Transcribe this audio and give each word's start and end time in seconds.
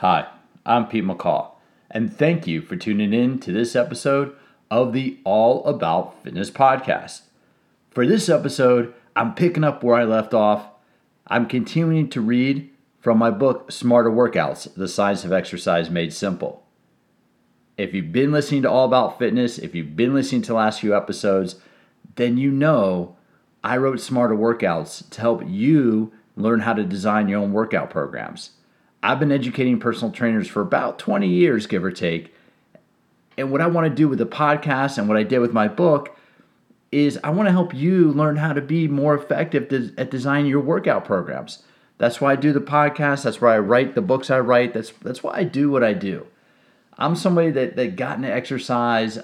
Hi, 0.00 0.28
I'm 0.66 0.88
Pete 0.88 1.04
McCall, 1.04 1.52
and 1.90 2.14
thank 2.14 2.46
you 2.46 2.60
for 2.60 2.76
tuning 2.76 3.14
in 3.14 3.38
to 3.38 3.50
this 3.50 3.74
episode 3.74 4.36
of 4.70 4.92
the 4.92 5.18
All 5.24 5.64
About 5.64 6.22
Fitness 6.22 6.50
podcast. 6.50 7.22
For 7.92 8.06
this 8.06 8.28
episode, 8.28 8.92
I'm 9.16 9.34
picking 9.34 9.64
up 9.64 9.82
where 9.82 9.96
I 9.96 10.04
left 10.04 10.34
off. 10.34 10.68
I'm 11.28 11.46
continuing 11.46 12.10
to 12.10 12.20
read 12.20 12.68
from 13.00 13.16
my 13.16 13.30
book, 13.30 13.72
Smarter 13.72 14.10
Workouts 14.10 14.74
The 14.74 14.86
Science 14.86 15.24
of 15.24 15.32
Exercise 15.32 15.88
Made 15.88 16.12
Simple. 16.12 16.62
If 17.78 17.94
you've 17.94 18.12
been 18.12 18.32
listening 18.32 18.60
to 18.64 18.70
All 18.70 18.84
About 18.84 19.18
Fitness, 19.18 19.56
if 19.56 19.74
you've 19.74 19.96
been 19.96 20.12
listening 20.12 20.42
to 20.42 20.48
the 20.48 20.56
last 20.56 20.82
few 20.82 20.94
episodes, 20.94 21.56
then 22.16 22.36
you 22.36 22.50
know 22.50 23.16
I 23.64 23.78
wrote 23.78 24.00
Smarter 24.00 24.36
Workouts 24.36 25.08
to 25.08 25.20
help 25.22 25.42
you 25.46 26.12
learn 26.36 26.60
how 26.60 26.74
to 26.74 26.84
design 26.84 27.30
your 27.30 27.40
own 27.40 27.54
workout 27.54 27.88
programs. 27.88 28.50
I've 29.06 29.20
been 29.20 29.30
educating 29.30 29.78
personal 29.78 30.10
trainers 30.10 30.48
for 30.48 30.60
about 30.60 30.98
20 30.98 31.28
years, 31.28 31.68
give 31.68 31.84
or 31.84 31.92
take. 31.92 32.34
And 33.38 33.52
what 33.52 33.60
I 33.60 33.68
want 33.68 33.86
to 33.86 33.94
do 33.94 34.08
with 34.08 34.18
the 34.18 34.26
podcast 34.26 34.98
and 34.98 35.06
what 35.06 35.16
I 35.16 35.22
did 35.22 35.38
with 35.38 35.52
my 35.52 35.68
book 35.68 36.18
is 36.90 37.16
I 37.22 37.30
want 37.30 37.46
to 37.46 37.52
help 37.52 37.72
you 37.72 38.10
learn 38.10 38.34
how 38.34 38.52
to 38.52 38.60
be 38.60 38.88
more 38.88 39.14
effective 39.14 39.94
at 39.96 40.10
designing 40.10 40.50
your 40.50 40.60
workout 40.60 41.04
programs. 41.04 41.62
That's 41.98 42.20
why 42.20 42.32
I 42.32 42.36
do 42.36 42.52
the 42.52 42.60
podcast. 42.60 43.22
That's 43.22 43.40
why 43.40 43.54
I 43.54 43.60
write 43.60 43.94
the 43.94 44.02
books 44.02 44.28
I 44.28 44.40
write. 44.40 44.74
That's 44.74 44.90
that's 44.90 45.22
why 45.22 45.36
I 45.36 45.44
do 45.44 45.70
what 45.70 45.84
I 45.84 45.92
do. 45.92 46.26
I'm 46.98 47.14
somebody 47.14 47.50
that, 47.52 47.76
that 47.76 47.94
got 47.94 48.16
into 48.16 48.32
exercise, 48.32 49.18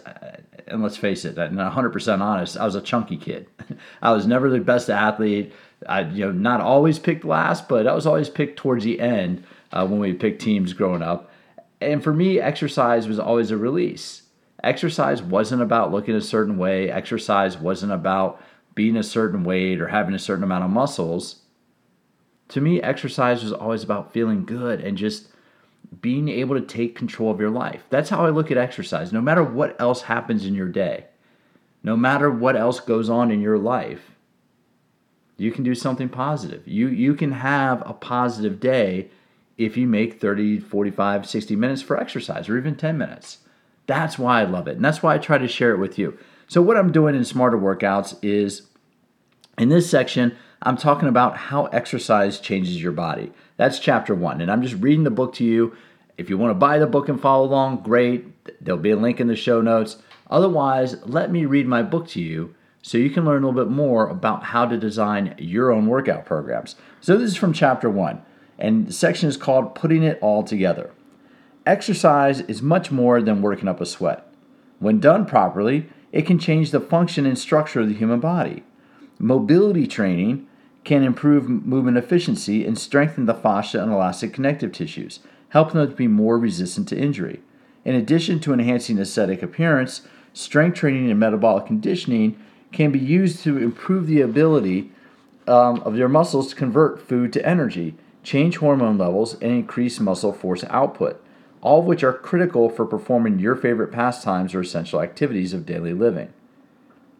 and 0.66 0.82
let's 0.82 0.96
face 0.96 1.24
it, 1.24 1.38
I'm 1.38 1.56
100% 1.56 2.20
honest, 2.20 2.56
I 2.56 2.66
was 2.66 2.74
a 2.74 2.82
chunky 2.82 3.16
kid. 3.16 3.46
I 4.02 4.12
was 4.12 4.26
never 4.26 4.48
the 4.48 4.60
best 4.60 4.90
athlete. 4.90 5.52
I 5.88 6.02
you 6.02 6.26
know 6.26 6.32
not 6.32 6.60
always 6.60 7.00
picked 7.00 7.24
last, 7.24 7.68
but 7.68 7.88
I 7.88 7.94
was 7.94 8.06
always 8.06 8.28
picked 8.28 8.58
towards 8.58 8.84
the 8.84 9.00
end 9.00 9.44
uh, 9.72 9.86
when 9.86 10.00
we 10.00 10.12
picked 10.12 10.42
teams 10.42 10.72
growing 10.72 11.02
up. 11.02 11.30
And 11.80 12.02
for 12.02 12.12
me, 12.12 12.38
exercise 12.38 13.08
was 13.08 13.18
always 13.18 13.50
a 13.50 13.56
release. 13.56 14.22
Exercise 14.62 15.22
wasn't 15.22 15.62
about 15.62 15.90
looking 15.90 16.14
a 16.14 16.20
certain 16.20 16.56
way, 16.56 16.90
exercise 16.90 17.58
wasn't 17.58 17.92
about 17.92 18.40
being 18.74 18.96
a 18.96 19.02
certain 19.02 19.44
weight 19.44 19.80
or 19.80 19.88
having 19.88 20.14
a 20.14 20.18
certain 20.18 20.44
amount 20.44 20.64
of 20.64 20.70
muscles. 20.70 21.42
To 22.48 22.60
me, 22.60 22.80
exercise 22.80 23.42
was 23.42 23.52
always 23.52 23.82
about 23.82 24.12
feeling 24.12 24.44
good 24.44 24.80
and 24.80 24.96
just 24.96 25.28
being 26.00 26.28
able 26.28 26.54
to 26.54 26.66
take 26.66 26.96
control 26.96 27.30
of 27.30 27.40
your 27.40 27.50
life. 27.50 27.84
That's 27.90 28.10
how 28.10 28.24
I 28.24 28.30
look 28.30 28.50
at 28.50 28.56
exercise. 28.56 29.12
No 29.12 29.20
matter 29.20 29.42
what 29.42 29.78
else 29.80 30.02
happens 30.02 30.46
in 30.46 30.54
your 30.54 30.68
day, 30.68 31.06
no 31.82 31.96
matter 31.96 32.30
what 32.30 32.56
else 32.56 32.80
goes 32.80 33.10
on 33.10 33.30
in 33.30 33.40
your 33.40 33.58
life, 33.58 34.12
you 35.36 35.50
can 35.50 35.64
do 35.64 35.74
something 35.74 36.08
positive. 36.08 36.66
You 36.66 36.88
you 36.88 37.14
can 37.14 37.32
have 37.32 37.82
a 37.84 37.92
positive 37.92 38.60
day 38.60 39.10
if 39.64 39.76
you 39.76 39.86
make 39.86 40.20
30, 40.20 40.60
45, 40.60 41.28
60 41.28 41.56
minutes 41.56 41.82
for 41.82 41.98
exercise 41.98 42.48
or 42.48 42.58
even 42.58 42.74
10 42.74 42.96
minutes. 42.98 43.38
That's 43.86 44.18
why 44.18 44.40
I 44.40 44.44
love 44.44 44.68
it. 44.68 44.76
And 44.76 44.84
that's 44.84 45.02
why 45.02 45.14
I 45.14 45.18
try 45.18 45.38
to 45.38 45.48
share 45.48 45.72
it 45.72 45.78
with 45.78 45.98
you. 45.98 46.18
So, 46.46 46.62
what 46.62 46.76
I'm 46.76 46.92
doing 46.92 47.14
in 47.14 47.24
Smarter 47.24 47.58
Workouts 47.58 48.16
is 48.22 48.62
in 49.58 49.68
this 49.68 49.90
section, 49.90 50.36
I'm 50.62 50.76
talking 50.76 51.08
about 51.08 51.36
how 51.36 51.66
exercise 51.66 52.38
changes 52.38 52.82
your 52.82 52.92
body. 52.92 53.32
That's 53.56 53.78
chapter 53.78 54.14
one. 54.14 54.40
And 54.40 54.50
I'm 54.50 54.62
just 54.62 54.80
reading 54.82 55.04
the 55.04 55.10
book 55.10 55.34
to 55.34 55.44
you. 55.44 55.76
If 56.16 56.30
you 56.30 56.38
want 56.38 56.50
to 56.50 56.54
buy 56.54 56.78
the 56.78 56.86
book 56.86 57.08
and 57.08 57.20
follow 57.20 57.46
along, 57.46 57.82
great. 57.82 58.62
There'll 58.62 58.80
be 58.80 58.90
a 58.90 58.96
link 58.96 59.20
in 59.20 59.26
the 59.26 59.36
show 59.36 59.60
notes. 59.60 59.96
Otherwise, 60.30 60.96
let 61.04 61.30
me 61.30 61.44
read 61.44 61.66
my 61.66 61.82
book 61.82 62.06
to 62.08 62.20
you 62.20 62.54
so 62.80 62.98
you 62.98 63.10
can 63.10 63.24
learn 63.24 63.42
a 63.42 63.46
little 63.46 63.64
bit 63.64 63.70
more 63.70 64.08
about 64.08 64.44
how 64.44 64.66
to 64.66 64.76
design 64.76 65.34
your 65.38 65.70
own 65.70 65.86
workout 65.86 66.24
programs. 66.24 66.76
So, 67.00 67.16
this 67.16 67.30
is 67.30 67.36
from 67.36 67.52
chapter 67.52 67.90
one 67.90 68.22
and 68.62 68.86
the 68.86 68.92
section 68.92 69.28
is 69.28 69.36
called 69.36 69.74
Putting 69.74 70.04
It 70.04 70.20
All 70.22 70.44
Together. 70.44 70.92
Exercise 71.66 72.42
is 72.42 72.62
much 72.62 72.92
more 72.92 73.20
than 73.20 73.42
working 73.42 73.66
up 73.66 73.80
a 73.80 73.86
sweat. 73.86 74.24
When 74.78 75.00
done 75.00 75.26
properly, 75.26 75.88
it 76.12 76.26
can 76.26 76.38
change 76.38 76.70
the 76.70 76.80
function 76.80 77.26
and 77.26 77.36
structure 77.36 77.80
of 77.80 77.88
the 77.88 77.94
human 77.94 78.20
body. 78.20 78.62
Mobility 79.18 79.88
training 79.88 80.46
can 80.84 81.02
improve 81.02 81.48
movement 81.48 81.96
efficiency 81.96 82.64
and 82.64 82.78
strengthen 82.78 83.26
the 83.26 83.34
fascia 83.34 83.82
and 83.82 83.92
elastic 83.92 84.32
connective 84.32 84.70
tissues, 84.70 85.18
helping 85.48 85.80
them 85.80 85.90
to 85.90 85.96
be 85.96 86.06
more 86.06 86.38
resistant 86.38 86.88
to 86.88 86.98
injury. 86.98 87.40
In 87.84 87.96
addition 87.96 88.38
to 88.40 88.52
enhancing 88.52 88.98
aesthetic 88.98 89.42
appearance, 89.42 90.02
strength 90.34 90.76
training 90.76 91.10
and 91.10 91.18
metabolic 91.18 91.66
conditioning 91.66 92.40
can 92.70 92.92
be 92.92 93.00
used 93.00 93.42
to 93.42 93.58
improve 93.58 94.06
the 94.06 94.20
ability 94.20 94.92
um, 95.48 95.80
of 95.80 95.96
your 95.96 96.08
muscles 96.08 96.50
to 96.50 96.54
convert 96.54 97.00
food 97.00 97.32
to 97.32 97.44
energy 97.44 97.96
change 98.22 98.58
hormone 98.58 98.98
levels, 98.98 99.34
and 99.34 99.52
increase 99.52 100.00
muscle 100.00 100.32
force 100.32 100.64
output, 100.70 101.22
all 101.60 101.80
of 101.80 101.86
which 101.86 102.02
are 102.02 102.12
critical 102.12 102.68
for 102.68 102.84
performing 102.84 103.38
your 103.38 103.56
favorite 103.56 103.92
pastimes 103.92 104.54
or 104.54 104.60
essential 104.60 105.00
activities 105.00 105.52
of 105.52 105.66
daily 105.66 105.94
living. 105.94 106.32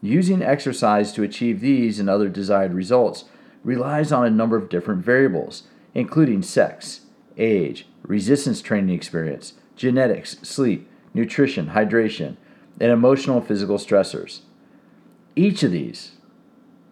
Using 0.01 0.43
exercise 0.43 1.13
to 1.13 1.23
achieve 1.23 1.61
these 1.61 2.01
and 2.01 2.11
other 2.11 2.29
desired 2.29 2.75
results 2.75 3.25
relies 3.63 4.11
on 4.11 4.27
a 4.27 4.31
number 4.31 4.57
of 4.57 4.69
different 4.69 5.05
variables, 5.05 5.65
including 5.95 6.43
sex, 6.43 7.03
age, 7.39 7.87
resistance 8.03 8.61
training 8.61 8.95
experience, 8.95 9.55
genetics, 9.77 10.39
sleep, 10.43 10.91
nutrition, 11.15 11.69
hydration, 11.69 12.37
and 12.81 12.91
emotional 12.91 13.39
and 13.39 13.47
physical 13.47 13.79
stressors. 13.79 14.41
Each 15.37 15.63
of 15.63 15.71
these, 15.71 16.13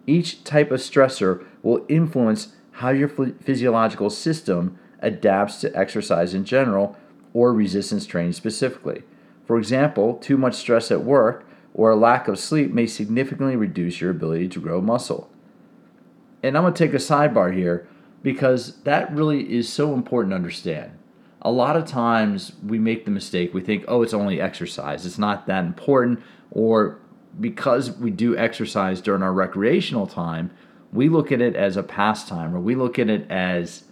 each 0.07 0.43
type 0.43 0.71
of 0.71 0.79
stressor 0.79 1.45
will 1.61 1.85
influence 1.89 2.55
how 2.81 2.89
your 2.89 3.07
physiological 3.07 4.09
system 4.09 4.77
adapts 4.99 5.61
to 5.61 5.75
exercise 5.77 6.33
in 6.33 6.43
general 6.43 6.97
or 7.31 7.53
resistance 7.53 8.07
training 8.07 8.33
specifically. 8.33 9.03
For 9.45 9.59
example, 9.59 10.15
too 10.15 10.35
much 10.35 10.55
stress 10.55 10.89
at 10.89 11.03
work 11.03 11.47
or 11.75 11.91
a 11.91 11.95
lack 11.95 12.27
of 12.27 12.39
sleep 12.39 12.71
may 12.71 12.87
significantly 12.87 13.55
reduce 13.55 14.01
your 14.01 14.09
ability 14.09 14.49
to 14.49 14.59
grow 14.59 14.81
muscle. 14.81 15.29
And 16.41 16.57
I'm 16.57 16.63
going 16.63 16.73
to 16.73 16.85
take 16.85 16.93
a 16.93 16.97
sidebar 16.97 17.55
here 17.55 17.87
because 18.23 18.77
that 18.81 19.11
really 19.13 19.53
is 19.53 19.71
so 19.71 19.93
important 19.93 20.31
to 20.31 20.35
understand. 20.35 20.91
A 21.43 21.51
lot 21.51 21.77
of 21.77 21.85
times 21.85 22.53
we 22.65 22.79
make 22.79 23.05
the 23.05 23.11
mistake, 23.11 23.53
we 23.53 23.61
think, 23.61 23.85
oh, 23.87 24.01
it's 24.01 24.13
only 24.13 24.41
exercise, 24.41 25.05
it's 25.05 25.19
not 25.19 25.45
that 25.47 25.65
important, 25.65 26.21
or 26.49 26.99
because 27.39 27.91
we 27.91 28.09
do 28.09 28.35
exercise 28.35 29.01
during 29.01 29.21
our 29.21 29.33
recreational 29.33 30.07
time, 30.07 30.51
we 30.93 31.09
look 31.09 31.31
at 31.31 31.41
it 31.41 31.55
as 31.55 31.77
a 31.77 31.83
pastime 31.83 32.55
or 32.55 32.59
we 32.59 32.75
look 32.75 32.99
at 32.99 33.09
it 33.09 33.29
as 33.29 33.83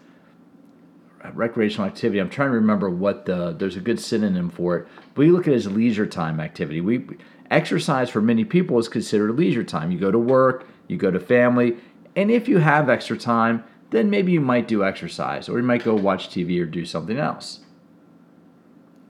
recreational 1.33 1.87
activity. 1.87 2.19
I'm 2.19 2.29
trying 2.29 2.49
to 2.49 2.55
remember 2.55 2.89
what 2.89 3.25
the 3.25 3.53
there's 3.57 3.75
a 3.75 3.81
good 3.81 3.99
synonym 3.99 4.49
for 4.49 4.77
it. 4.77 4.87
But 5.13 5.25
we 5.25 5.31
look 5.31 5.47
at 5.47 5.53
it 5.53 5.57
as 5.57 5.67
leisure 5.67 6.07
time 6.07 6.39
activity. 6.39 6.81
We 6.81 7.05
exercise 7.51 8.09
for 8.09 8.21
many 8.21 8.45
people 8.45 8.79
is 8.79 8.87
considered 8.87 9.35
leisure 9.35 9.63
time. 9.63 9.91
You 9.91 9.99
go 9.99 10.11
to 10.11 10.19
work, 10.19 10.67
you 10.87 10.97
go 10.97 11.11
to 11.11 11.19
family, 11.19 11.77
and 12.15 12.31
if 12.31 12.47
you 12.47 12.59
have 12.59 12.89
extra 12.89 13.17
time, 13.17 13.63
then 13.91 14.09
maybe 14.09 14.31
you 14.31 14.41
might 14.41 14.67
do 14.67 14.83
exercise 14.83 15.49
or 15.49 15.57
you 15.57 15.63
might 15.63 15.83
go 15.83 15.95
watch 15.95 16.29
TV 16.29 16.61
or 16.61 16.65
do 16.65 16.85
something 16.85 17.17
else. 17.17 17.61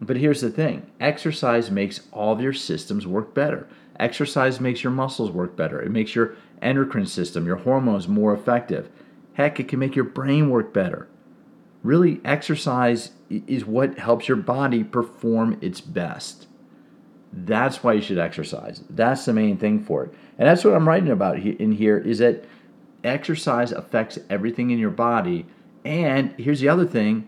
But 0.02 0.18
here's 0.18 0.42
the 0.42 0.50
thing 0.50 0.90
exercise 1.00 1.70
makes 1.70 2.02
all 2.12 2.34
of 2.34 2.42
your 2.42 2.54
systems 2.54 3.06
work 3.06 3.34
better. 3.34 3.68
Exercise 4.00 4.62
makes 4.62 4.84
your 4.84 4.94
muscles 4.94 5.32
work 5.32 5.58
better. 5.58 5.82
It 5.82 5.92
makes 5.92 6.16
your 6.16 6.36
endocrine 6.62 7.06
system, 7.06 7.46
your 7.46 7.58
hormones 7.58 8.08
more 8.08 8.34
effective. 8.34 8.90
Heck, 9.34 9.60
it 9.60 9.68
can 9.68 9.80
make 9.80 9.96
your 9.96 10.06
brain 10.06 10.50
work 10.50 10.74
better. 10.74 11.08
Really, 11.84 12.22
exercise 12.26 13.12
is 13.30 13.66
what 13.66 14.00
helps 14.00 14.28
your 14.28 14.38
body 14.38 14.84
perform 14.84 15.58
its 15.62 15.82
best. 15.82 16.48
That's 17.32 17.84
why 17.84 17.94
you 17.94 18.02
should 18.02 18.18
exercise. 18.18 18.84
That's 18.90 19.26
the 19.26 19.34
main 19.34 19.58
thing 19.58 19.84
for 19.84 20.06
it. 20.06 20.14
And 20.38 20.48
that's 20.48 20.64
what 20.64 20.74
I'm 20.74 20.88
writing 20.88 21.12
about 21.12 21.38
in 21.38 21.74
here 21.74 21.98
is 21.98 22.20
that 22.20 22.46
exercise 23.04 23.72
affects 23.72 24.18
everything 24.30 24.72
in 24.72 24.80
your 24.80 24.90
body. 24.90 25.46
And 25.86 26.34
here's 26.38 26.60
the 26.60 26.70
other 26.70 26.86
thing 26.86 27.28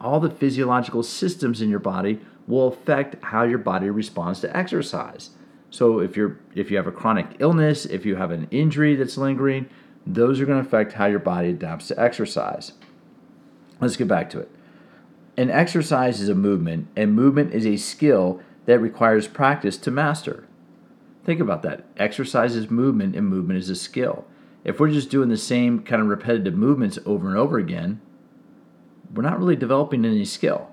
all 0.00 0.20
the 0.20 0.30
physiological 0.30 1.02
systems 1.02 1.60
in 1.60 1.68
your 1.68 1.78
body 1.78 2.20
will 2.46 2.68
affect 2.68 3.22
how 3.24 3.42
your 3.42 3.58
body 3.58 3.90
responds 3.90 4.40
to 4.40 4.56
exercise. 4.56 5.30
So 5.70 5.98
if 5.98 6.16
you're 6.16 6.38
if 6.54 6.70
you 6.70 6.76
have 6.76 6.86
a 6.86 6.92
chronic 6.92 7.36
illness, 7.38 7.84
if 7.84 8.06
you 8.06 8.16
have 8.16 8.30
an 8.30 8.48
injury 8.50 8.94
that's 8.94 9.16
lingering, 9.16 9.68
those 10.06 10.40
are 10.40 10.46
going 10.46 10.62
to 10.62 10.66
affect 10.66 10.94
how 10.94 11.06
your 11.06 11.18
body 11.18 11.50
adapts 11.50 11.88
to 11.88 12.00
exercise. 12.00 12.72
Let's 13.80 13.96
get 13.96 14.08
back 14.08 14.30
to 14.30 14.40
it. 14.40 14.50
An 15.36 15.50
exercise 15.50 16.20
is 16.20 16.30
a 16.30 16.34
movement, 16.34 16.88
and 16.96 17.14
movement 17.14 17.52
is 17.52 17.66
a 17.66 17.76
skill 17.76 18.40
that 18.64 18.78
requires 18.78 19.28
practice 19.28 19.76
to 19.78 19.90
master. 19.90 20.46
Think 21.24 21.40
about 21.40 21.62
that. 21.62 21.84
Exercise 21.98 22.56
is 22.56 22.70
movement, 22.70 23.14
and 23.16 23.28
movement 23.28 23.58
is 23.58 23.68
a 23.68 23.74
skill. 23.74 24.24
If 24.64 24.80
we're 24.80 24.90
just 24.90 25.10
doing 25.10 25.28
the 25.28 25.36
same 25.36 25.82
kind 25.82 26.00
of 26.00 26.08
repetitive 26.08 26.54
movements 26.54 26.98
over 27.04 27.28
and 27.28 27.36
over 27.36 27.58
again, 27.58 28.00
we're 29.14 29.22
not 29.22 29.38
really 29.38 29.56
developing 29.56 30.04
any 30.04 30.24
skill. 30.24 30.70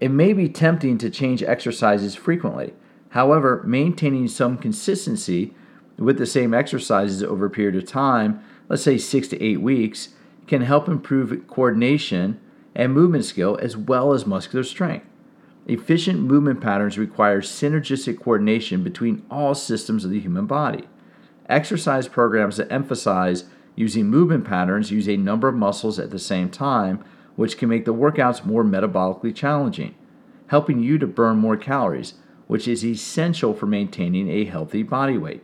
It 0.00 0.10
may 0.10 0.32
be 0.32 0.48
tempting 0.48 0.98
to 0.98 1.10
change 1.10 1.42
exercises 1.42 2.14
frequently. 2.14 2.74
However, 3.10 3.62
maintaining 3.66 4.28
some 4.28 4.56
consistency 4.56 5.54
with 5.98 6.18
the 6.18 6.26
same 6.26 6.54
exercises 6.54 7.22
over 7.22 7.46
a 7.46 7.50
period 7.50 7.76
of 7.76 7.86
time, 7.86 8.42
let's 8.68 8.82
say 8.82 8.96
six 8.96 9.28
to 9.28 9.42
eight 9.42 9.60
weeks, 9.60 10.10
can 10.46 10.62
help 10.62 10.88
improve 10.88 11.46
coordination 11.46 12.40
and 12.74 12.94
movement 12.94 13.24
skill 13.24 13.58
as 13.60 13.76
well 13.76 14.12
as 14.12 14.26
muscular 14.26 14.64
strength. 14.64 15.06
Efficient 15.66 16.20
movement 16.20 16.60
patterns 16.60 16.98
require 16.98 17.42
synergistic 17.42 18.20
coordination 18.20 18.82
between 18.82 19.24
all 19.30 19.54
systems 19.54 20.04
of 20.04 20.10
the 20.10 20.20
human 20.20 20.46
body. 20.46 20.88
Exercise 21.48 22.08
programs 22.08 22.56
that 22.56 22.72
emphasize 22.72 23.44
using 23.76 24.06
movement 24.06 24.44
patterns 24.44 24.90
use 24.90 25.08
a 25.08 25.16
number 25.16 25.48
of 25.48 25.54
muscles 25.54 25.98
at 25.98 26.10
the 26.10 26.18
same 26.18 26.48
time 26.48 27.04
which 27.40 27.56
can 27.56 27.70
make 27.70 27.86
the 27.86 27.94
workouts 27.94 28.44
more 28.44 28.62
metabolically 28.62 29.34
challenging, 29.34 29.94
helping 30.48 30.78
you 30.78 30.98
to 30.98 31.06
burn 31.06 31.38
more 31.38 31.56
calories, 31.56 32.12
which 32.48 32.68
is 32.68 32.84
essential 32.84 33.54
for 33.54 33.64
maintaining 33.64 34.28
a 34.28 34.44
healthy 34.44 34.82
body 34.82 35.16
weight. 35.16 35.42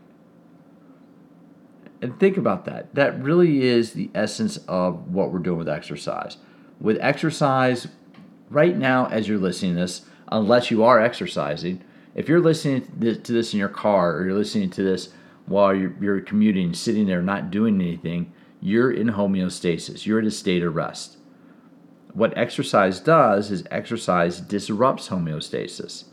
And 2.03 2.21
think 2.21 2.37
about 2.37 2.67
that. 2.67 2.95
That 2.95 3.19
really 3.23 3.63
is 3.63 3.95
the 3.95 4.11
essence 4.15 4.59
of 4.69 5.09
what 5.09 5.33
we're 5.33 5.39
doing 5.39 5.57
with 5.57 5.71
exercise. 5.71 6.37
With 6.79 6.99
exercise, 7.01 7.89
right 8.51 8.77
now, 8.77 9.07
as 9.07 9.27
you're 9.27 9.39
listening 9.39 9.77
to 9.77 9.81
this, 9.81 10.03
unless 10.31 10.71
you 10.71 10.85
are 10.85 11.01
exercising, 11.01 11.83
if 12.15 12.29
you're 12.29 12.43
listening 12.43 12.83
to 13.01 13.33
this 13.33 13.55
in 13.55 13.59
your 13.59 13.71
car 13.71 14.17
or 14.17 14.27
you're 14.27 14.37
listening 14.37 14.69
to 14.69 14.83
this 14.83 15.15
while 15.47 15.75
you're, 15.75 15.95
you're 15.99 16.21
commuting, 16.21 16.75
sitting 16.75 17.07
there 17.07 17.23
not 17.23 17.51
doing 17.51 17.81
anything, 17.81 18.35
you're 18.61 18.93
in 18.93 19.07
homeostasis. 19.07 20.05
You're 20.05 20.19
in 20.19 20.27
a 20.27 20.31
state 20.31 20.63
of 20.63 20.75
rest 20.75 21.17
what 22.17 22.37
exercise 22.37 22.99
does 22.99 23.51
is 23.51 23.63
exercise 23.71 24.41
disrupts 24.41 25.11
homeostasis. 25.11 26.05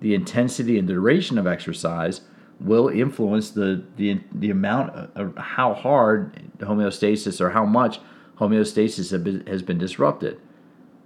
The 0.00 0.14
intensity 0.14 0.78
and 0.78 0.86
duration 0.86 1.38
of 1.38 1.46
exercise 1.48 2.20
will 2.60 2.86
influence 2.86 3.50
the, 3.50 3.82
the, 3.96 4.20
the 4.32 4.50
amount 4.50 4.94
of 5.16 5.36
how 5.36 5.74
hard 5.74 6.40
homeostasis 6.58 7.40
or 7.40 7.50
how 7.50 7.66
much 7.66 7.98
homeostasis 8.38 9.24
been, 9.24 9.44
has 9.48 9.60
been 9.60 9.76
disrupted. 9.76 10.40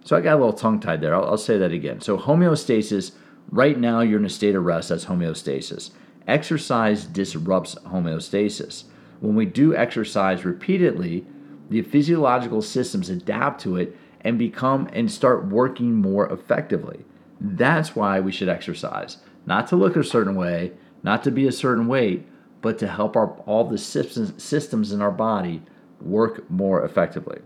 So 0.04 0.14
I 0.14 0.20
got 0.20 0.34
a 0.34 0.36
little 0.36 0.52
tongue 0.52 0.78
tied 0.78 1.00
there. 1.00 1.14
I'll, 1.14 1.24
I'll 1.24 1.38
say 1.38 1.56
that 1.56 1.72
again. 1.72 2.02
So, 2.02 2.18
homeostasis, 2.18 3.12
right 3.50 3.78
now 3.78 4.00
you're 4.00 4.18
in 4.18 4.26
a 4.26 4.28
state 4.28 4.54
of 4.54 4.66
rest, 4.66 4.90
that's 4.90 5.06
homeostasis. 5.06 5.90
Exercise 6.28 7.06
disrupts 7.06 7.76
homeostasis. 7.86 8.84
When 9.20 9.36
we 9.36 9.46
do 9.46 9.74
exercise 9.74 10.44
repeatedly, 10.44 11.24
the 11.70 11.80
physiological 11.80 12.60
systems 12.60 13.08
adapt 13.08 13.62
to 13.62 13.76
it 13.76 13.96
and 14.24 14.38
become 14.38 14.88
and 14.92 15.10
start 15.10 15.46
working 15.46 15.94
more 15.94 16.28
effectively. 16.32 17.04
That's 17.40 17.94
why 17.94 18.20
we 18.20 18.32
should 18.32 18.48
exercise. 18.48 19.18
Not 19.46 19.66
to 19.68 19.76
look 19.76 19.96
a 19.96 20.02
certain 20.02 20.34
way, 20.34 20.72
not 21.02 21.22
to 21.24 21.30
be 21.30 21.46
a 21.46 21.52
certain 21.52 21.86
weight, 21.86 22.26
but 22.62 22.78
to 22.78 22.88
help 22.88 23.14
our, 23.14 23.32
all 23.46 23.64
the 23.64 23.76
systems, 23.76 24.42
systems 24.42 24.90
in 24.90 25.02
our 25.02 25.10
body 25.10 25.62
work 26.00 26.50
more 26.50 26.82
effectively. 26.82 27.40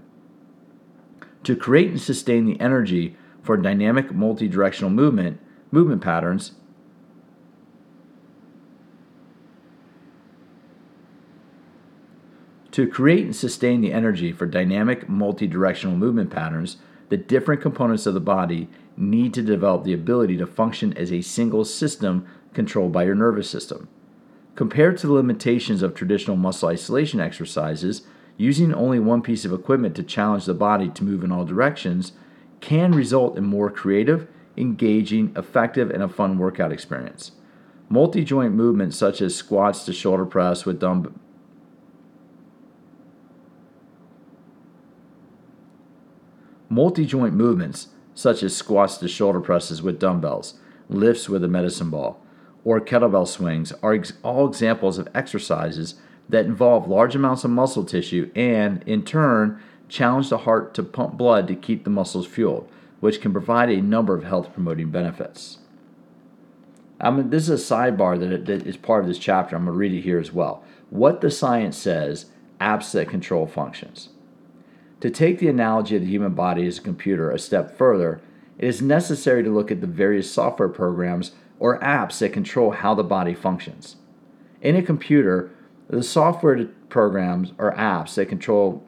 To 1.43 1.57
create 1.57 1.91
and 1.91 2.01
sustain 2.01 2.47
the 2.47 2.61
energy 2.61 3.17
for 3.43 3.57
dynamic 3.57 4.13
multi-directional 4.13 4.91
movement, 4.91 5.41
movement 5.73 6.03
patterns, 6.03 6.53
To 12.79 12.87
create 12.87 13.25
and 13.25 13.35
sustain 13.35 13.81
the 13.81 13.93
energy 13.93 14.31
for 14.31 14.47
dynamic 14.47 15.09
multi-directional 15.09 15.97
movement 15.97 16.31
patterns, 16.31 16.77
the 17.09 17.17
different 17.17 17.61
components 17.61 18.07
of 18.07 18.15
the 18.15 18.21
body 18.21 18.69
need 18.97 19.35
to 19.35 19.43
develop 19.43 19.83
the 19.83 19.93
ability 19.93 20.37
to 20.37 20.47
function 20.47 20.97
as 20.97 21.13
a 21.13 21.21
single 21.21 21.65
system 21.65 22.25
controlled 22.55 22.93
by 22.93 23.03
your 23.03 23.17
nervous 23.17 23.51
system. 23.51 23.89
Compared 24.55 24.97
to 24.99 25.09
the 25.09 25.13
limitations 25.13 25.83
of 25.83 25.93
traditional 25.93 26.37
muscle 26.37 26.69
isolation 26.69 27.19
exercises, 27.19 28.03
using 28.37 28.73
only 28.73 29.01
one 29.01 29.23
piece 29.23 29.44
of 29.44 29.53
equipment 29.53 29.97
to 29.97 30.05
challenge 30.05 30.44
the 30.44 30.55
body 30.55 30.89
to 30.89 31.03
move 31.03 31.25
in 31.25 31.32
all 31.32 31.44
directions 31.44 32.13
can 32.61 32.93
result 32.93 33.37
in 33.37 33.43
more 33.43 33.73
creative, 33.73 34.29
engaging, 34.56 35.32
effective, 35.35 35.91
and 35.91 36.05
a 36.05 36.08
fun 36.08 36.39
workout 36.39 36.70
experience. 36.70 37.32
Multi 37.89 38.23
joint 38.23 38.55
movements 38.55 38.97
such 38.97 39.20
as 39.20 39.35
squats 39.35 39.85
to 39.85 39.93
shoulder 39.93 40.25
press 40.25 40.65
with 40.65 40.79
dumb- 40.79 41.19
Multi 46.69 47.06
joint 47.06 47.34
movements, 47.34 47.89
such 48.15 48.43
as 48.43 48.55
squats 48.55 48.98
to 48.98 49.08
shoulder 49.08 49.41
presses 49.41 49.82
with 49.82 49.98
dumbbells, 49.98 50.55
lifts 50.89 51.29
with 51.29 51.43
a 51.44 51.48
medicine 51.48 51.91
ball, 51.91 52.20
or 52.65 52.81
kettlebell 52.81 53.27
swings, 53.27 53.72
are 53.82 53.94
ex- 53.94 54.13
all 54.22 54.46
examples 54.46 54.98
of 54.98 55.08
exercises 55.15 55.94
that 56.29 56.44
involve 56.44 56.89
large 56.89 57.15
amounts 57.15 57.44
of 57.44 57.51
muscle 57.51 57.84
tissue 57.84 58.31
and, 58.34 58.82
in 58.82 59.03
turn, 59.03 59.60
challenge 59.89 60.29
the 60.29 60.39
heart 60.39 60.75
to 60.75 60.82
pump 60.82 61.17
blood 61.17 61.48
to 61.48 61.55
keep 61.55 61.84
the 61.84 61.91
muscles 61.91 62.27
fueled, 62.27 62.70
which 63.01 63.20
can 63.20 63.32
provide 63.32 63.70
a 63.70 63.81
number 63.81 64.15
of 64.15 64.25
health 64.25 64.53
promoting 64.53 64.91
benefits. 64.91 65.58
I 67.01 67.10
mean, 67.10 67.31
this 67.31 67.48
is 67.48 67.70
a 67.70 67.75
sidebar 67.75 68.19
that, 68.19 68.46
that 68.46 68.67
is 68.67 68.77
part 68.77 69.03
of 69.03 69.08
this 69.08 69.19
chapter. 69.19 69.56
I'm 69.56 69.65
going 69.65 69.75
to 69.75 69.79
read 69.79 69.93
it 69.93 70.03
here 70.03 70.19
as 70.19 70.32
well. 70.32 70.63
What 70.91 71.20
the 71.20 71.31
science 71.31 71.77
says 71.77 72.27
that 72.58 73.08
control 73.08 73.46
functions. 73.46 74.10
To 75.00 75.10
take 75.10 75.38
the 75.38 75.48
analogy 75.48 75.96
of 75.96 76.02
the 76.02 76.08
human 76.08 76.34
body 76.34 76.67
as 76.67 76.78
a 76.78 76.82
computer 76.82 77.31
a 77.31 77.38
step 77.38 77.76
further, 77.76 78.20
it 78.58 78.67
is 78.67 78.82
necessary 78.82 79.44
to 79.44 79.50
look 79.50 79.70
at 79.70 79.81
the 79.81 79.86
various 79.86 80.31
software 80.31 80.69
programs 80.69 81.32
or 81.60 81.78
apps 81.81 82.19
that 82.19 82.32
control 82.32 82.72
how 82.72 82.94
the 82.94 83.05
body 83.05 83.34
functions. 83.34 83.96
In 84.60 84.74
a 84.74 84.82
computer, 84.82 85.50
the 85.88 86.02
software 86.02 86.67
programs 86.88 87.52
or 87.58 87.72
apps 87.74 88.14
that 88.14 88.28
control 88.28 88.84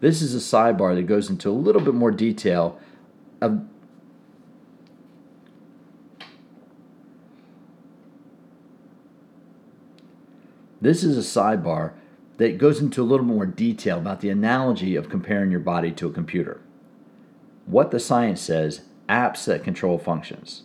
This 0.00 0.20
is 0.20 0.34
a 0.34 0.38
sidebar 0.38 0.94
that 0.96 1.04
goes 1.04 1.30
into 1.30 1.48
a 1.48 1.52
little 1.52 1.80
bit 1.80 1.94
more 1.94 2.10
detail 2.10 2.78
of 3.40 3.62
This 10.84 11.02
is 11.02 11.16
a 11.16 11.22
sidebar 11.22 11.94
that 12.36 12.58
goes 12.58 12.78
into 12.78 13.02
a 13.02 13.08
little 13.08 13.24
more 13.24 13.46
detail 13.46 13.96
about 13.96 14.20
the 14.20 14.28
analogy 14.28 14.96
of 14.96 15.08
comparing 15.08 15.50
your 15.50 15.60
body 15.60 15.90
to 15.92 16.08
a 16.08 16.12
computer. 16.12 16.60
what 17.64 17.90
the 17.90 17.98
science 17.98 18.42
says 18.42 18.82
apps 19.08 19.46
that 19.46 19.64
control 19.64 19.96
functions. 19.96 20.64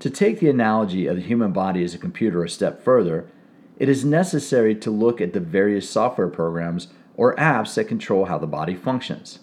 To 0.00 0.10
take 0.10 0.40
the 0.40 0.50
analogy 0.50 1.06
of 1.06 1.16
the 1.16 1.22
human 1.22 1.52
body 1.52 1.82
as 1.82 1.94
a 1.94 1.98
computer 1.98 2.44
a 2.44 2.50
step 2.50 2.84
further, 2.84 3.30
it 3.78 3.88
is 3.88 4.04
necessary 4.04 4.74
to 4.74 4.90
look 4.90 5.22
at 5.22 5.32
the 5.32 5.40
various 5.40 5.88
software 5.88 6.28
programs 6.28 6.88
or 7.16 7.34
apps 7.36 7.76
that 7.76 7.84
control 7.84 8.26
how 8.26 8.36
the 8.36 8.46
body 8.46 8.74
functions. 8.74 9.38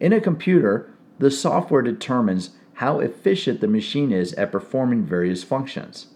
In 0.00 0.14
a 0.14 0.22
computer, 0.22 0.90
the 1.18 1.30
software 1.30 1.82
determines 1.82 2.52
how 2.76 3.00
efficient 3.00 3.60
the 3.60 3.68
machine 3.68 4.10
is 4.10 4.32
at 4.32 4.50
performing 4.50 5.04
various 5.04 5.44
functions. 5.44 6.06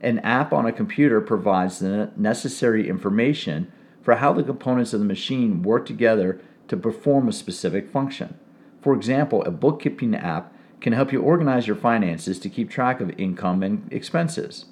An 0.00 0.20
app 0.20 0.52
on 0.52 0.64
a 0.64 0.72
computer 0.72 1.20
provides 1.20 1.80
the 1.80 2.12
necessary 2.16 2.88
information 2.88 3.70
for 4.00 4.16
how 4.16 4.32
the 4.32 4.44
components 4.44 4.92
of 4.92 5.00
the 5.00 5.06
machine 5.06 5.62
work 5.62 5.86
together 5.86 6.40
to 6.68 6.76
perform 6.76 7.28
a 7.28 7.32
specific 7.32 7.90
function. 7.90 8.38
For 8.80 8.94
example, 8.94 9.42
a 9.44 9.50
bookkeeping 9.50 10.14
app 10.14 10.54
can 10.80 10.92
help 10.92 11.12
you 11.12 11.20
organize 11.20 11.66
your 11.66 11.76
finances 11.76 12.38
to 12.38 12.48
keep 12.48 12.70
track 12.70 13.00
of 13.00 13.18
income 13.18 13.62
and 13.62 13.92
expenses. 13.92 14.66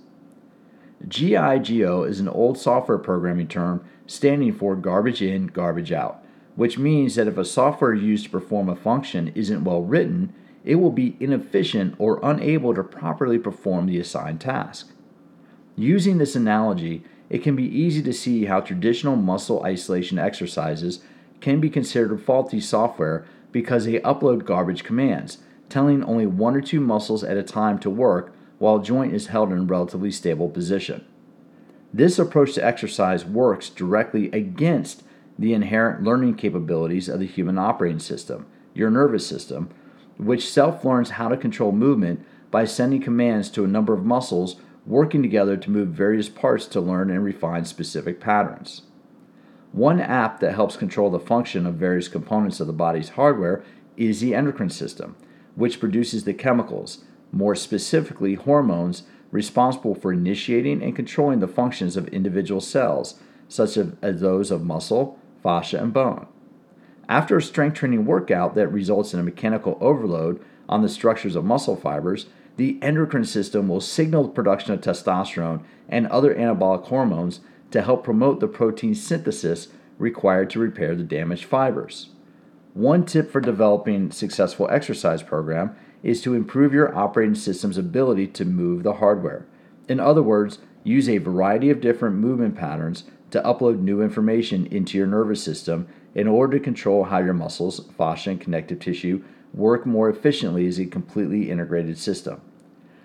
GIGO 1.09 2.09
is 2.09 2.21
an 2.21 2.29
old 2.29 2.57
software 2.57 2.99
programming 2.99 3.49
term 3.49 3.85
standing 4.07 4.53
for 4.53 4.77
garbage 4.77 5.21
in, 5.21 5.49
garbage 5.49 5.93
out, 5.93 6.25
which 6.55 6.79
means 6.79 7.17
that 7.17 7.27
if 7.29 7.37
a 7.37 7.45
software 7.45 7.93
used 7.93 8.25
to 8.25 8.31
perform 8.31 8.69
a 8.69 8.77
function 8.77 9.33
isn't 9.35 9.65
well 9.65 9.83
written, 9.83 10.33
it 10.65 10.77
will 10.77 10.91
be 10.91 11.17
inefficient 11.21 11.95
or 11.99 12.21
unable 12.23 12.75
to 12.75 12.83
properly 12.83 13.39
perform 13.39 13.87
the 13.87 13.99
assigned 13.99 14.41
task. 14.41 14.93
Using 15.77 16.17
this 16.17 16.35
analogy, 16.35 17.05
it 17.29 17.43
can 17.43 17.55
be 17.55 17.65
easy 17.65 18.03
to 18.03 18.13
see 18.13 18.47
how 18.47 18.61
traditional 18.61 19.17
muscle 19.17 19.63
isolation 19.63 20.19
exercises 20.19 21.01
can 21.41 21.61
be 21.61 21.69
considered 21.69 22.21
faulty 22.21 22.61
software 22.61 23.27
because 23.53 23.85
they 23.85 24.01
upload 24.01 24.47
garbage 24.47 24.85
commands, 24.85 25.39
telling 25.69 26.03
only 26.03 26.27
one 26.27 26.57
or 26.57 26.63
two 26.63 26.81
muscles 26.81 27.23
at 27.23 27.37
a 27.37 27.43
time 27.43 27.79
to 27.81 27.91
work 27.91 28.33
while 28.59 28.77
a 28.77 28.83
joint 28.83 29.15
is 29.15 29.27
held 29.27 29.53
in 29.53 29.59
a 29.59 29.63
relatively 29.63 30.11
stable 30.11 30.49
position. 30.49 31.05
This 31.93 32.19
approach 32.19 32.55
to 32.55 32.65
exercise 32.65 33.25
works 33.25 33.69
directly 33.69 34.31
against 34.31 35.03
the 35.39 35.53
inherent 35.53 36.03
learning 36.03 36.35
capabilities 36.37 37.09
of 37.09 37.21
the 37.21 37.27
human 37.27 37.59
operating 37.59 37.99
system, 37.99 38.47
your 38.75 38.91
nervous 38.91 39.27
system, 39.27 39.69
which 40.17 40.49
self 40.49 40.85
learns 40.85 41.11
how 41.11 41.29
to 41.29 41.37
control 41.37 41.73
movement 41.73 42.25
by 42.51 42.65
sending 42.65 43.03
commands 43.03 43.51
to 43.51 43.65
a 43.65 43.69
number 43.69 43.93
of 43.93 44.05
muscles 44.05 44.57
working 44.87 45.23
together 45.23 45.57
to 45.57 45.71
move 45.71 45.89
various 45.89 46.29
parts 46.29 46.67
to 46.67 46.81
learn 46.81 47.11
and 47.11 47.25
refine 47.25 47.65
specific 47.65 48.21
patterns. 48.21 48.83
One 49.73 50.01
app 50.01 50.41
that 50.41 50.55
helps 50.55 50.77
control 50.77 51.11
the 51.11 51.19
function 51.19 51.67
of 51.67 51.75
various 51.75 52.09
components 52.09 52.61
of 52.61 52.67
the 52.67 52.73
body's 52.73 53.11
hardware 53.11 53.63
is 53.97 54.21
the 54.21 54.35
endocrine 54.35 54.71
system, 54.71 55.17
which 55.55 55.81
produces 55.81 56.25
the 56.25 56.35
chemicals, 56.35 57.05
more 57.33 57.55
specifically 57.55 58.35
hormones, 58.35 59.03
responsible 59.31 59.95
for 59.95 60.13
initiating 60.13 60.83
and 60.83 60.95
controlling 60.95 61.41
the 61.41 61.49
functions 61.49 61.97
of 61.97 62.07
individual 62.09 62.61
cells, 62.61 63.21
such 63.49 63.77
as 63.77 64.21
those 64.21 64.51
of 64.51 64.65
muscle, 64.65 65.19
fascia, 65.43 65.79
and 65.83 65.93
bone. 65.93 66.27
After 67.09 67.37
a 67.37 67.43
strength 67.43 67.75
training 67.75 68.07
workout 68.07 68.55
that 68.55 68.69
results 68.69 69.13
in 69.13 69.21
a 69.21 69.25
mechanical 69.25 69.79
overload 69.81 70.43
on 70.69 70.83
the 70.83 70.89
structures 70.89 71.37
of 71.37 71.45
muscle 71.45 71.77
fibers, 71.77 72.27
the 72.57 72.79
endocrine 72.83 73.25
system 73.25 73.69
will 73.69 73.81
signal 73.81 74.25
the 74.25 74.31
production 74.31 74.73
of 74.73 74.81
testosterone 74.81 75.63
and 75.89 76.07
other 76.07 76.35
anabolic 76.35 76.85
hormones 76.87 77.41
to 77.71 77.83
help 77.83 78.05
promote 78.05 78.41
the 78.41 78.49
protein 78.49 78.95
synthesis 78.95 79.69
required 79.99 80.51
to 80.51 80.59
repair 80.59 80.95
the 80.95 81.03
damaged 81.03 81.45
fibers. 81.45 82.11
One 82.75 83.05
tip 83.05 83.31
for 83.31 83.41
developing 83.41 84.09
a 84.09 84.13
successful 84.13 84.69
exercise 84.71 85.23
program 85.23 85.77
is 86.03 86.21
to 86.23 86.35
improve 86.35 86.73
your 86.73 86.95
operating 86.97 87.35
system's 87.35 87.79
ability 87.79 88.27
to 88.29 88.45
move 88.45 88.83
the 88.83 88.95
hardware. 88.95 89.47
In 89.89 89.99
other 89.99 90.23
words, 90.23 90.59
use 90.85 91.09
a 91.09 91.19
variety 91.19 91.71
of 91.71 91.81
different 91.81 92.17
movement 92.17 92.55
patterns 92.55 93.05
to 93.31 93.41
upload 93.43 93.81
new 93.81 94.03
information 94.03 94.67
into 94.67 94.99
your 94.99 95.07
nervous 95.07 95.43
system 95.43 95.89
in 96.15 96.29
order 96.29 96.59
to 96.59 96.65
control 96.65 97.05
how 97.05 97.19
your 97.19 97.35
muscles, 97.35 97.81
fascia, 97.97 98.31
and 98.31 98.41
connective 98.41 98.79
tissue 98.79 99.23
work 99.55 99.87
more 99.87 100.09
efficiently 100.09 100.67
as 100.67 100.79
a 100.79 100.87
completely 100.87 101.51
integrated 101.51 101.99
system. 101.99 102.41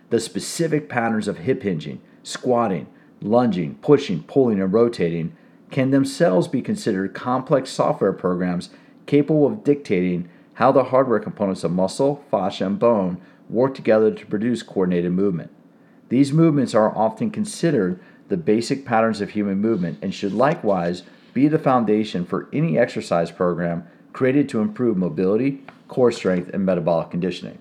The 0.10 0.20
specific 0.20 0.90
patterns 0.90 1.28
of 1.28 1.40
hip 1.40 1.64
hinging, 1.64 2.02
squatting, 2.24 2.88
lunging, 3.22 3.76
pushing, 3.76 4.24
pulling, 4.24 4.62
and 4.62 4.74
rotating 4.74 5.36
can 5.70 5.92
themselves 5.92 6.48
be 6.48 6.62
considered 6.62 7.14
complex 7.14 7.70
software 7.70 8.14
programs 8.14 8.70
capable 9.06 9.48
of 9.48 9.64
dictating 9.64 10.30
how 10.56 10.72
the 10.72 10.86
hardware 10.86 11.20
components 11.20 11.64
of 11.64 11.72
muscle, 11.72 12.24
fascia, 12.30 12.66
and 12.66 12.78
bone 12.78 13.22
work 13.50 13.74
together 13.74 14.12
to 14.12 14.26
produce 14.26 14.64
coordinated 14.64 15.12
movement. 15.12 15.50
These 16.10 16.34
movements 16.34 16.76
are 16.76 16.96
often 16.96 17.32
considered 17.32 18.00
the 18.28 18.38
basic 18.38 18.86
patterns 18.86 19.22
of 19.22 19.32
human 19.32 19.60
movement 19.60 20.00
and 20.02 20.14
should 20.14 20.34
likewise 20.34 21.04
be 21.34 21.48
the 21.48 21.60
foundation 21.60 22.26
for 22.26 22.50
any 22.52 22.78
exercise 22.78 23.32
program 23.32 23.88
created 24.14 24.50
to 24.50 24.60
improve 24.60 24.98
mobility, 24.98 25.64
core 25.92 26.12
strength, 26.12 26.50
and 26.54 26.66
metabolic 26.66 27.12
conditioning. 27.12 27.60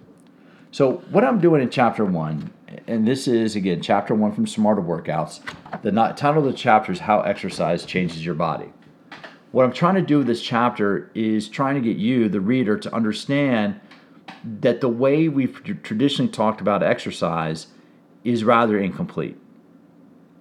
So, 0.70 1.02
what 1.10 1.25
I'm 1.25 1.40
doing 1.40 1.60
in 1.60 1.68
chapter 1.68 2.04
one, 2.04 2.52
and 2.87 3.06
this 3.06 3.26
is 3.26 3.56
again 3.56 3.82
chapter 3.82 4.14
one 4.14 4.32
from 4.32 4.46
Smarter 4.46 4.80
Workouts, 4.80 5.40
the 5.82 5.90
title 5.90 6.38
of 6.38 6.44
the 6.44 6.56
chapter 6.56 6.92
is 6.92 7.00
How 7.00 7.22
Exercise 7.22 7.84
Changes 7.84 8.25
Your 8.25 8.37
Body. 8.37 8.72
What 9.50 9.64
I'm 9.64 9.72
trying 9.72 9.96
to 9.96 10.02
do 10.02 10.18
with 10.18 10.28
this 10.28 10.40
chapter 10.40 11.10
is 11.12 11.49
trying 11.49 11.75
to 11.75 11.80
get 11.80 11.96
you, 11.96 12.28
the 12.28 12.40
reader, 12.40 12.78
to 12.78 12.94
understand 12.94 13.80
that 14.44 14.80
the 14.80 14.88
way 14.88 15.28
we've 15.28 15.60
traditionally 15.82 16.30
talked 16.30 16.60
about 16.60 16.84
exercise 16.84 17.66
is 18.22 18.44
rather 18.44 18.78
incomplete. 18.78 19.37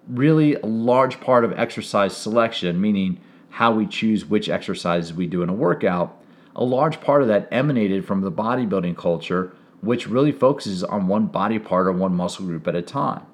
Really, 0.07 0.53
a 0.53 0.65
large 0.67 1.19
part 1.19 1.43
of 1.43 1.57
exercise 1.57 2.15
selection, 2.15 2.79
meaning 2.79 3.19
how 3.49 3.71
we 3.71 3.87
choose 3.87 4.25
which 4.25 4.47
exercises 4.47 5.11
we 5.11 5.25
do 5.25 5.41
in 5.41 5.49
a 5.49 5.53
workout, 5.53 6.18
a 6.59 6.63
large 6.63 7.01
part 7.01 7.23
of 7.23 7.27
that 7.29 7.47
emanated 7.51 8.05
from 8.05 8.21
the 8.21 8.31
bodybuilding 8.31 8.95
culture, 8.95 9.55
which 9.81 10.07
really 10.07 10.31
focuses 10.31 10.83
on 10.83 11.07
one 11.07 11.25
body 11.25 11.57
part 11.57 11.87
or 11.87 11.91
one 11.91 12.13
muscle 12.13 12.45
group 12.45 12.67
at 12.67 12.75
a 12.75 12.83
time. 12.83 13.25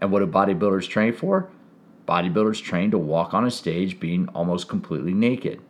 And 0.00 0.12
what 0.12 0.20
do 0.20 0.26
bodybuilders 0.26 0.88
train 0.88 1.12
for? 1.12 1.50
bodybuilders 2.06 2.62
train 2.62 2.90
to 2.90 2.98
walk 2.98 3.32
on 3.32 3.46
a 3.46 3.50
stage 3.50 4.00
being 4.00 4.28
almost 4.28 4.68
completely 4.68 5.14
naked. 5.14 5.60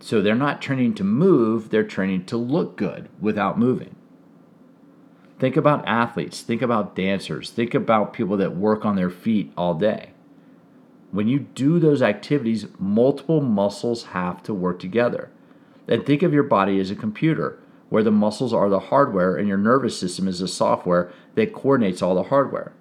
So 0.00 0.20
they're 0.20 0.34
not 0.34 0.62
training 0.62 0.94
to 0.94 1.04
move, 1.04 1.70
they're 1.70 1.84
training 1.84 2.26
to 2.26 2.36
look 2.36 2.76
good 2.76 3.08
without 3.20 3.58
moving. 3.58 3.94
Think 5.38 5.56
about 5.56 5.86
athletes, 5.86 6.40
think 6.40 6.62
about 6.62 6.96
dancers, 6.96 7.50
think 7.50 7.74
about 7.74 8.12
people 8.12 8.36
that 8.38 8.56
work 8.56 8.84
on 8.84 8.96
their 8.96 9.10
feet 9.10 9.52
all 9.56 9.74
day. 9.74 10.10
When 11.10 11.28
you 11.28 11.40
do 11.40 11.78
those 11.78 12.00
activities, 12.00 12.66
multiple 12.78 13.40
muscles 13.40 14.04
have 14.06 14.42
to 14.44 14.54
work 14.54 14.78
together. 14.78 15.30
And 15.88 16.06
think 16.06 16.22
of 16.22 16.32
your 16.32 16.44
body 16.44 16.78
as 16.80 16.90
a 16.90 16.96
computer, 16.96 17.58
where 17.88 18.02
the 18.02 18.10
muscles 18.10 18.52
are 18.52 18.68
the 18.68 18.78
hardware 18.78 19.36
and 19.36 19.48
your 19.48 19.58
nervous 19.58 19.98
system 19.98 20.28
is 20.28 20.38
the 20.38 20.48
software 20.48 21.12
that 21.34 21.52
coordinates 21.52 22.02
all 22.02 22.14
the 22.14 22.24
hardware 22.24 22.72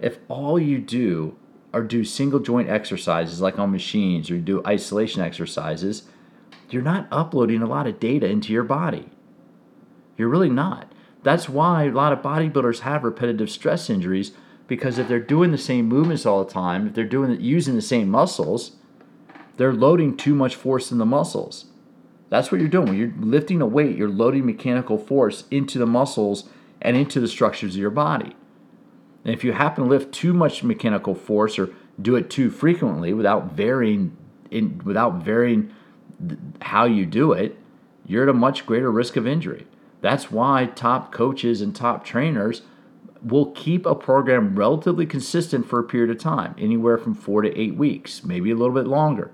if 0.00 0.18
all 0.28 0.58
you 0.58 0.78
do 0.78 1.36
are 1.72 1.82
do 1.82 2.04
single 2.04 2.40
joint 2.40 2.68
exercises 2.68 3.40
like 3.40 3.58
on 3.58 3.70
machines 3.70 4.30
or 4.30 4.38
do 4.38 4.62
isolation 4.66 5.22
exercises, 5.22 6.04
you're 6.70 6.82
not 6.82 7.08
uploading 7.10 7.62
a 7.62 7.66
lot 7.66 7.86
of 7.86 8.00
data 8.00 8.26
into 8.26 8.52
your 8.52 8.64
body. 8.64 9.10
You're 10.16 10.28
really 10.28 10.50
not. 10.50 10.92
That's 11.22 11.48
why 11.48 11.84
a 11.84 11.92
lot 11.92 12.12
of 12.12 12.22
bodybuilders 12.22 12.80
have 12.80 13.04
repetitive 13.04 13.50
stress 13.50 13.90
injuries 13.90 14.32
because 14.66 14.98
if 14.98 15.08
they're 15.08 15.20
doing 15.20 15.52
the 15.52 15.58
same 15.58 15.86
movements 15.86 16.26
all 16.26 16.44
the 16.44 16.52
time, 16.52 16.88
if 16.88 16.94
they're 16.94 17.04
doing 17.04 17.40
using 17.40 17.74
the 17.74 17.82
same 17.82 18.08
muscles, 18.08 18.75
they're 19.56 19.72
loading 19.72 20.16
too 20.16 20.34
much 20.34 20.54
force 20.54 20.90
in 20.92 20.98
the 20.98 21.06
muscles. 21.06 21.66
That's 22.28 22.50
what 22.50 22.60
you're 22.60 22.68
doing. 22.68 22.86
When 22.86 22.98
you're 22.98 23.14
lifting 23.18 23.62
a 23.62 23.66
weight, 23.66 23.96
you're 23.96 24.08
loading 24.08 24.44
mechanical 24.44 24.98
force 24.98 25.44
into 25.50 25.78
the 25.78 25.86
muscles 25.86 26.48
and 26.82 26.96
into 26.96 27.20
the 27.20 27.28
structures 27.28 27.74
of 27.74 27.80
your 27.80 27.90
body. 27.90 28.36
And 29.24 29.34
if 29.34 29.44
you 29.44 29.52
happen 29.52 29.84
to 29.84 29.90
lift 29.90 30.12
too 30.12 30.32
much 30.32 30.62
mechanical 30.62 31.14
force 31.14 31.58
or 31.58 31.70
do 32.00 32.16
it 32.16 32.30
too 32.30 32.50
frequently 32.50 33.12
without 33.12 33.52
varying 33.52 34.16
in, 34.50 34.80
without 34.84 35.22
varying 35.22 35.72
how 36.62 36.84
you 36.84 37.06
do 37.06 37.32
it, 37.32 37.56
you're 38.06 38.24
at 38.24 38.28
a 38.28 38.34
much 38.34 38.66
greater 38.66 38.90
risk 38.90 39.16
of 39.16 39.26
injury. 39.26 39.66
That's 40.00 40.30
why 40.30 40.66
top 40.66 41.12
coaches 41.12 41.60
and 41.60 41.74
top 41.74 42.04
trainers 42.04 42.62
will 43.22 43.50
keep 43.52 43.86
a 43.86 43.94
program 43.94 44.54
relatively 44.56 45.06
consistent 45.06 45.66
for 45.66 45.80
a 45.80 45.84
period 45.84 46.10
of 46.10 46.18
time, 46.18 46.54
anywhere 46.58 46.98
from 46.98 47.14
four 47.14 47.42
to 47.42 47.58
eight 47.58 47.74
weeks, 47.74 48.22
maybe 48.22 48.50
a 48.50 48.54
little 48.54 48.74
bit 48.74 48.86
longer, 48.86 49.32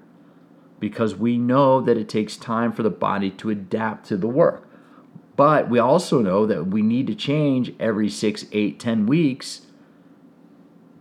because 0.82 1.14
we 1.14 1.38
know 1.38 1.80
that 1.80 1.96
it 1.96 2.08
takes 2.08 2.36
time 2.36 2.72
for 2.72 2.82
the 2.82 2.90
body 2.90 3.30
to 3.30 3.50
adapt 3.50 4.04
to 4.04 4.16
the 4.16 4.26
work. 4.26 4.68
But 5.36 5.70
we 5.70 5.78
also 5.78 6.20
know 6.20 6.44
that 6.44 6.66
we 6.66 6.82
need 6.82 7.06
to 7.06 7.14
change 7.14 7.72
every 7.78 8.08
six, 8.08 8.46
eight, 8.50 8.80
ten 8.80 9.06
weeks 9.06 9.60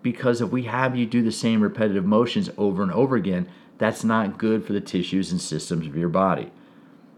because 0.04 0.40
if 0.40 0.52
we 0.52 0.66
have 0.66 0.96
you 0.96 1.08
do 1.08 1.24
the 1.24 1.32
same 1.32 1.62
repetitive 1.62 2.06
motions 2.06 2.52
over 2.60 2.84
and 2.84 2.92
over 2.92 3.16
again, 3.16 3.50
that's 3.80 4.04
not 4.04 4.38
good 4.38 4.64
for 4.64 4.74
the 4.74 4.82
tissues 4.82 5.32
and 5.32 5.42
systems 5.42 5.88
of 5.88 5.98
your 5.98 6.10
body. 6.10 6.52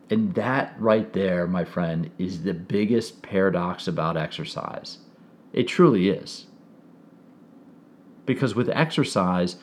And 0.09 0.33
that 0.35 0.73
right 0.79 1.11
there, 1.11 1.45
my 1.45 1.65
friend, 1.65 2.11
is 2.17 2.43
the 2.43 2.53
biggest 2.53 3.21
paradox 3.21 3.89
about 3.89 4.15
exercise. 4.15 4.99
It 5.51 5.67
truly 5.67 6.07
is. 6.07 6.45
Because 8.25 8.55
with 8.55 8.69
exercise, 8.69 9.57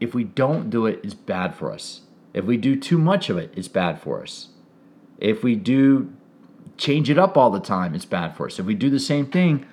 if 0.00 0.14
we 0.14 0.24
don't 0.24 0.70
do 0.70 0.86
it, 0.86 1.00
it's 1.04 1.12
bad 1.12 1.54
for 1.54 1.70
us. 1.70 2.00
If 2.32 2.44
we 2.44 2.56
do 2.56 2.76
too 2.76 2.98
much 2.98 3.28
of 3.28 3.36
it, 3.36 3.52
it's 3.56 3.68
bad 3.68 4.00
for 4.00 4.22
us. 4.22 4.48
If 5.18 5.42
we 5.42 5.54
do 5.54 6.12
change 6.76 7.10
it 7.10 7.18
up 7.18 7.36
all 7.36 7.50
the 7.50 7.60
time, 7.60 7.94
it's 7.94 8.04
bad 8.04 8.36
for 8.36 8.46
us. 8.46 8.58
If 8.58 8.66
we 8.66 8.74
do 8.74 8.90
the 8.90 9.00
same 9.00 9.26
thing 9.26 9.66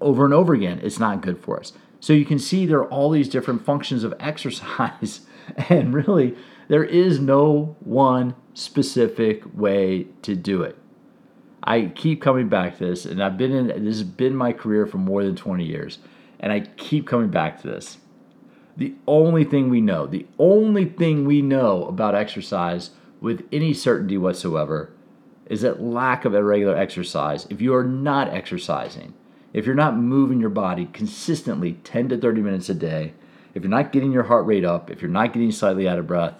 over 0.00 0.24
and 0.24 0.34
over 0.34 0.54
again, 0.54 0.80
it's 0.82 0.98
not 0.98 1.20
good 1.20 1.38
for 1.38 1.60
us. 1.60 1.72
So 2.00 2.12
you 2.12 2.24
can 2.24 2.38
see 2.38 2.66
there 2.66 2.80
are 2.80 2.90
all 2.90 3.10
these 3.10 3.28
different 3.28 3.64
functions 3.64 4.02
of 4.04 4.14
exercise, 4.20 5.20
and 5.68 5.94
really, 5.94 6.36
there 6.68 6.84
is 6.84 7.20
no 7.20 7.76
one 7.80 8.34
specific 8.54 9.42
way 9.54 10.06
to 10.22 10.34
do 10.34 10.62
it. 10.62 10.78
I 11.64 11.92
keep 11.94 12.20
coming 12.20 12.48
back 12.48 12.78
to 12.78 12.86
this, 12.86 13.04
and 13.04 13.22
I've 13.22 13.38
been 13.38 13.52
in 13.52 13.66
this 13.84 13.98
has 13.98 14.02
been 14.02 14.34
my 14.34 14.52
career 14.52 14.86
for 14.86 14.98
more 14.98 15.22
than 15.22 15.36
20 15.36 15.64
years, 15.64 15.98
and 16.40 16.52
I 16.52 16.60
keep 16.60 17.06
coming 17.06 17.28
back 17.28 17.60
to 17.62 17.68
this. 17.68 17.98
The 18.76 18.94
only 19.06 19.44
thing 19.44 19.68
we 19.68 19.80
know, 19.80 20.06
the 20.06 20.26
only 20.38 20.86
thing 20.86 21.26
we 21.26 21.42
know 21.42 21.84
about 21.86 22.14
exercise 22.14 22.90
with 23.20 23.46
any 23.52 23.74
certainty 23.74 24.16
whatsoever 24.16 24.92
is 25.46 25.60
that 25.60 25.82
lack 25.82 26.24
of 26.24 26.34
irregular 26.34 26.76
exercise. 26.76 27.46
If 27.50 27.60
you 27.60 27.74
are 27.74 27.84
not 27.84 28.28
exercising, 28.28 29.14
if 29.52 29.66
you're 29.66 29.74
not 29.74 29.96
moving 29.96 30.40
your 30.40 30.50
body 30.50 30.86
consistently 30.92 31.74
10 31.84 32.08
to 32.08 32.16
30 32.16 32.40
minutes 32.40 32.70
a 32.70 32.74
day, 32.74 33.12
if 33.54 33.62
you're 33.62 33.70
not 33.70 33.92
getting 33.92 34.12
your 34.12 34.22
heart 34.24 34.46
rate 34.46 34.64
up, 34.64 34.90
if 34.90 35.02
you're 35.02 35.10
not 35.10 35.34
getting 35.34 35.52
slightly 35.52 35.86
out 35.86 35.98
of 35.98 36.06
breath, 36.06 36.34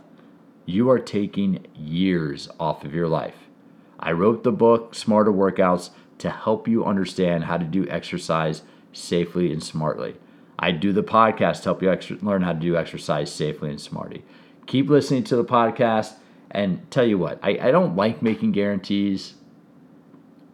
you 0.64 0.88
are 0.88 0.98
taking 0.98 1.66
years 1.74 2.48
off 2.58 2.84
of 2.84 2.94
your 2.94 3.08
life. 3.08 3.48
I 4.00 4.12
wrote 4.12 4.42
the 4.42 4.52
book, 4.52 4.94
Smarter 4.94 5.32
Workouts, 5.32 5.90
to 6.18 6.30
help 6.30 6.66
you 6.66 6.84
understand 6.84 7.44
how 7.44 7.58
to 7.58 7.64
do 7.64 7.86
exercise 7.88 8.62
safely 8.92 9.52
and 9.52 9.62
smartly. 9.62 10.16
I 10.62 10.70
do 10.70 10.92
the 10.92 11.02
podcast 11.02 11.62
to 11.62 11.64
help 11.64 11.82
you 11.82 12.18
learn 12.22 12.42
how 12.42 12.52
to 12.52 12.58
do 12.58 12.76
exercise 12.76 13.34
safely 13.34 13.68
and 13.68 13.80
smartly. 13.80 14.24
Keep 14.66 14.88
listening 14.88 15.24
to 15.24 15.34
the 15.34 15.44
podcast 15.44 16.14
and 16.52 16.88
tell 16.88 17.04
you 17.04 17.18
what, 17.18 17.40
I, 17.42 17.58
I 17.60 17.70
don't 17.72 17.96
like 17.96 18.22
making 18.22 18.52
guarantees, 18.52 19.34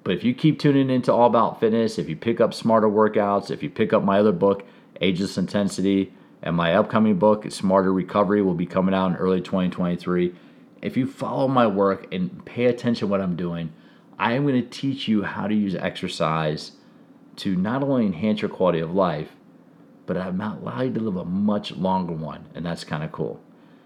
but 0.05 0.15
if 0.15 0.25
you 0.25 0.33
keep 0.33 0.59
tuning 0.59 0.89
into 0.89 1.13
All 1.13 1.27
About 1.27 1.61
Fitness, 1.61 1.99
if 1.99 2.09
you 2.09 2.17
pick 2.17 2.41
up 2.41 2.55
Smarter 2.55 2.89
Workouts, 2.89 3.51
if 3.51 3.63
you 3.63 3.69
pick 3.69 3.93
up 3.93 4.03
my 4.03 4.21
other 4.21 4.33
book, 4.33 4.65
Ageless 5.03 5.37
Intensity, 5.37 6.15
and 6.43 6.57
my 6.57 6.75
upcoming 6.75 7.19
book, 7.19 7.51
Smarter 7.53 7.93
Recovery, 7.93 8.41
will 8.41 8.55
be 8.55 8.65
coming 8.65 8.95
out 8.95 9.09
in 9.09 9.17
early 9.17 9.43
2023. 9.43 10.35
If 10.81 10.97
you 10.97 11.07
follow 11.07 11.49
my 11.49 11.67
work 11.67 12.11
and 12.15 12.43
pay 12.47 12.65
attention 12.65 13.01
to 13.01 13.11
what 13.11 13.21
I'm 13.21 13.37
doing, 13.37 13.75
I 14.19 14.33
am 14.33 14.47
going 14.47 14.55
to 14.55 14.67
teach 14.67 15.07
you 15.07 15.25
how 15.25 15.47
to 15.47 15.55
use 15.55 15.75
exercise 15.75 16.73
to 17.37 17.55
not 17.55 17.83
only 17.83 18.07
enhance 18.07 18.41
your 18.41 18.49
quality 18.49 18.81
of 18.81 18.95
life, 18.95 19.35
but 20.09 20.17
I'm 20.17 20.41
allow 20.41 20.81
you 20.81 20.93
to 20.93 21.01
live 21.01 21.17
a 21.17 21.25
much 21.25 21.71
longer 21.73 22.15
one. 22.15 22.47
And 22.55 22.67
that's 22.67 22.83
kind 22.83 23.05
of 23.05 23.13
cool. 23.13 23.39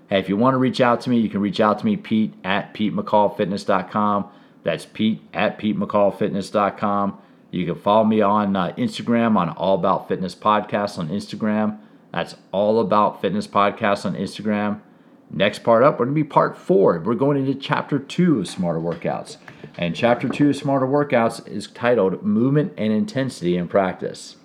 Hey, 0.09 0.21
if 0.21 0.29
you 0.29 0.37
want 0.37 0.55
to 0.55 0.59
reach 0.59 0.81
out 0.81 1.01
to 1.03 1.11
me, 1.11 1.19
you 1.19 1.29
can 1.29 1.41
reach 1.41 1.61
out 1.61 1.81
to 1.81 1.85
me, 1.85 1.97
Pete 1.97 2.33
at 2.45 2.73
PeteMcCallFitness.com. 2.73 4.31
That's 4.63 4.87
Pete 4.87 5.21
at 5.35 5.59
PeteMcCallFitness.com. 5.59 7.19
You 7.51 7.67
can 7.67 7.75
follow 7.75 8.05
me 8.05 8.21
on 8.21 8.55
uh, 8.55 8.73
Instagram 8.79 9.37
on 9.37 9.51
All 9.51 9.75
About 9.75 10.09
Fitness 10.09 10.35
Podcast 10.35 10.97
on 10.97 11.09
Instagram. 11.09 11.79
That's 12.13 12.37
All 12.53 12.81
About 12.81 13.21
Fitness 13.21 13.49
Podcast 13.49 14.07
on 14.07 14.15
Instagram. 14.15 14.81
Next 15.29 15.65
part 15.65 15.83
up, 15.83 15.99
we're 15.99 16.05
going 16.05 16.15
to 16.15 16.23
be 16.23 16.29
part 16.29 16.57
four. 16.57 17.01
We're 17.01 17.15
going 17.15 17.39
into 17.39 17.55
chapter 17.55 17.99
two 17.99 18.39
of 18.39 18.49
Smarter 18.49 18.81
Workouts. 18.81 19.39
And 19.77 19.97
chapter 19.97 20.29
two 20.29 20.51
of 20.51 20.57
Smarter 20.57 20.87
Workouts 20.87 21.49
is 21.49 21.67
titled 21.67 22.23
Movement 22.23 22.75
and 22.77 22.93
Intensity 22.93 23.57
in 23.57 23.67
Practice. 23.67 24.37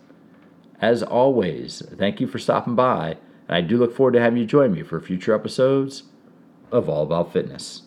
As 0.79 1.01
always, 1.01 1.81
thank 1.97 2.21
you 2.21 2.27
for 2.27 2.37
stopping 2.37 2.75
by, 2.75 3.17
and 3.47 3.57
I 3.57 3.61
do 3.61 3.77
look 3.77 3.95
forward 3.95 4.13
to 4.13 4.21
having 4.21 4.39
you 4.39 4.45
join 4.45 4.73
me 4.73 4.83
for 4.83 4.99
future 5.01 5.33
episodes 5.33 6.03
of 6.71 6.87
All 6.87 7.03
About 7.03 7.33
Fitness. 7.33 7.86